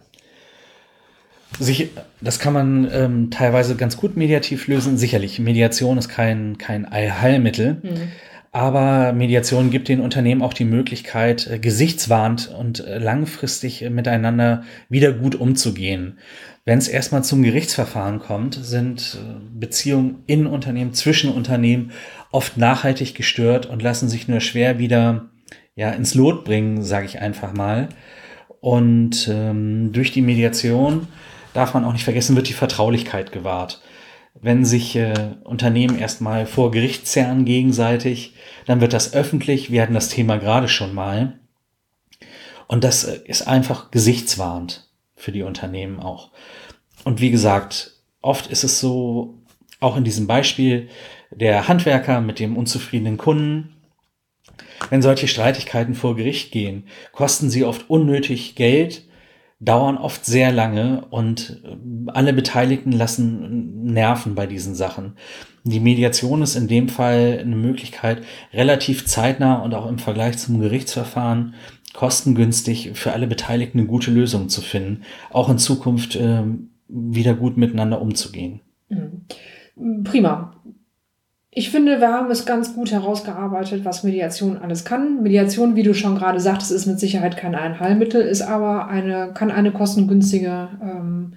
Sich, 1.61 1.91
das 2.21 2.39
kann 2.39 2.53
man 2.53 2.89
ähm, 2.93 3.31
teilweise 3.31 3.77
ganz 3.77 3.97
gut 3.97 4.17
mediativ 4.17 4.67
lösen. 4.67 4.97
Sicherlich, 4.97 5.39
Mediation 5.39 5.99
ist 5.99 6.09
kein, 6.09 6.59
kein 6.59 6.85
Allheilmittel. 6.85 7.79
Mhm. 7.83 8.09
Aber 8.55 9.13
Mediation 9.13 9.71
gibt 9.71 9.89
den 9.89 9.99
Unternehmen 9.99 10.41
auch 10.41 10.55
die 10.55 10.65
Möglichkeit, 10.65 11.49
äh, 11.49 11.59
gesichtswarnt 11.59 12.55
und 12.57 12.87
äh, 12.87 12.99
langfristig 12.99 13.83
äh, 13.83 13.91
miteinander 13.91 14.63
wieder 14.89 15.13
gut 15.13 15.35
umzugehen. 15.35 16.19
Wenn 16.65 16.79
es 16.79 16.87
erstmal 16.87 17.25
zum 17.25 17.43
Gerichtsverfahren 17.43 18.21
kommt, 18.21 18.55
sind 18.55 19.19
Beziehungen 19.53 20.23
in 20.27 20.47
Unternehmen, 20.47 20.95
zwischen 20.95 21.31
Unternehmen 21.31 21.91
oft 22.31 22.57
nachhaltig 22.57 23.15
gestört 23.17 23.67
und 23.67 23.83
lassen 23.83 24.09
sich 24.09 24.29
nur 24.29 24.41
schwer 24.41 24.79
wieder 24.79 25.31
ja, 25.77 25.91
ins 25.91 26.15
Lot 26.15 26.45
bringen, 26.45 26.83
sage 26.83 27.07
ich 27.07 27.21
einfach 27.21 27.53
mal. 27.53 27.89
Und 28.61 29.29
ähm, 29.31 29.93
durch 29.93 30.13
die 30.13 30.23
Mediation 30.23 31.09
darf 31.53 31.75
man 31.75 31.85
auch 31.85 31.93
nicht 31.93 32.05
vergessen, 32.05 32.37
wird 32.37 32.49
die 32.49 32.55
Vertraulichkeit 32.55 33.33
gewahrt 33.33 33.83
wenn 34.41 34.65
sich 34.65 34.97
äh, 34.97 35.15
Unternehmen 35.45 35.99
erstmal 35.99 36.47
vor 36.47 36.71
Gericht 36.71 37.07
zerren 37.07 37.45
gegenseitig, 37.45 38.35
dann 38.67 38.81
wird 38.81 38.93
das 38.93 39.15
öffentlich. 39.15 39.71
Wir 39.71 39.83
hatten 39.83 39.95
das 39.95 40.09
Thema 40.09 40.39
gerade 40.39 40.69
schon 40.69 40.95
mal. 40.95 41.39
Und 42.67 42.85
das 42.85 43.05
äh, 43.05 43.21
ist 43.25 43.47
einfach 43.47 43.91
gesichtswahrend 43.91 44.89
für 45.15 45.33
die 45.33 45.43
Unternehmen 45.43 46.01
auch. 46.01 46.31
Und 47.05 47.21
wie 47.21 47.31
gesagt, 47.31 47.93
oft 48.21 48.49
ist 48.49 48.65
es 48.65 48.81
so, 48.81 49.35
auch 49.81 49.97
in 49.97 50.05
diesem 50.05 50.27
Beispiel, 50.27 50.89
der 51.31 51.69
Handwerker 51.69 52.21
mit 52.21 52.39
dem 52.39 52.57
unzufriedenen 52.57 53.17
Kunden, 53.17 53.77
wenn 54.91 55.03
solche 55.03 55.29
Streitigkeiten 55.29 55.95
vor 55.95 56.17
Gericht 56.17 56.53
gehen, 56.53 56.85
kosten 57.13 57.51
sie 57.51 57.65
oft 57.65 57.89
unnötig 57.89 58.55
Geld 58.55 59.05
dauern 59.61 59.97
oft 59.97 60.25
sehr 60.25 60.53
lange 60.53 61.07
und 61.11 61.63
äh, 61.65 62.11
alle 62.11 62.33
Beteiligten 62.33 62.93
lassen 62.93 63.85
Nerven 63.85 64.35
bei 64.35 64.47
diesen 64.47 64.75
Sachen. 64.75 65.15
Die 65.65 65.81
Mediation 65.81 66.43
ist 66.43 66.57
in 66.57 66.69
dem 66.69 66.89
Fall 66.89 67.39
eine 67.41 67.57
Möglichkeit, 67.57 68.23
relativ 68.53 69.07
zeitnah 69.07 69.63
und 69.63 69.75
auch 69.75 69.89
im 69.89 69.99
Vergleich 69.99 70.39
zum 70.39 70.61
Gerichtsverfahren 70.61 71.55
kostengünstig 71.95 72.91
für 72.95 73.13
alle 73.13 73.27
Beteiligten 73.27 73.79
eine 73.79 73.87
gute 73.87 74.11
Lösung 74.11 74.49
zu 74.49 74.61
finden, 74.61 75.03
auch 75.31 75.49
in 75.49 75.59
Zukunft 75.59 76.17
äh, 76.17 76.43
wieder 76.89 77.35
gut 77.35 77.57
miteinander 77.57 78.03
umzugehen. 78.03 78.61
Mhm. 78.89 80.05
Prima. 80.05 80.55
Ich 81.57 81.71
finde, 81.71 82.01
wir 82.01 82.09
haben 82.09 82.33
es 82.33 82.47
ganz 82.47 82.75
gut 82.75 82.91
herausgearbeitet, 82.91 83.85
was 83.85 84.03
Mediation 84.03 84.59
alles 84.59 84.85
kann. 84.85 85.23
Mediation, 85.23 85.77
wie 85.77 85.85
du 85.85 85.95
schon 85.95 86.17
gerade 86.17 86.41
sagtest, 86.41 86.73
ist 86.73 86.87
mit 86.87 86.99
Sicherheit 86.99 87.37
kein 87.37 87.55
Einheilmittel, 87.55 88.23
ist 88.23 88.43
aber 88.43 88.89
eine, 88.89 89.31
kann 89.35 89.53
eine 89.53 89.71
kostengünstige, 89.71 90.69
ähm, 90.83 91.35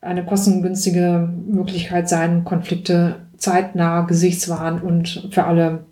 eine 0.00 0.24
kostengünstige 0.24 1.28
Möglichkeit 1.48 2.08
sein, 2.08 2.44
Konflikte 2.44 3.16
zeitnah, 3.36 4.02
gesichtswahrend 4.02 4.84
und 4.84 5.28
für 5.32 5.44
alle 5.44 5.84